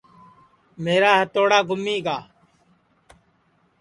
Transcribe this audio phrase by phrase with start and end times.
[0.83, 2.17] میرا ہتوڑا گُمی گا